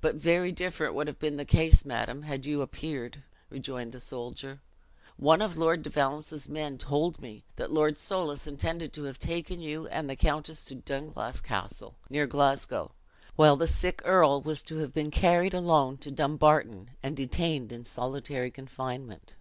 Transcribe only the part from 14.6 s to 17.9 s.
to have been carried alone to Dumbarton, and detained in